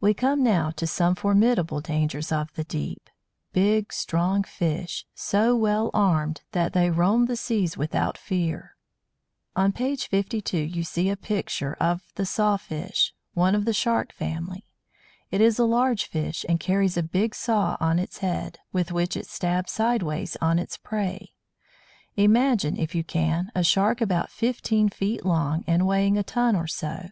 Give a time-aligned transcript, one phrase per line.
[0.00, 3.10] We come now to some formidable dangers of the deep
[3.52, 8.76] big strong fish, so well armed that they roam the seas without fear.
[9.54, 11.84] On page 52 you see a picture (No.
[11.84, 14.64] 2) of the Saw fish, one of the Shark family.
[15.30, 19.18] It is a large fish, and carries a big saw on its head, with which
[19.18, 21.34] it stabs sideways at its prey.
[22.16, 26.66] Imagine, if you can, a Shark about fifteen feet long and weighing a ton or
[26.66, 27.10] so.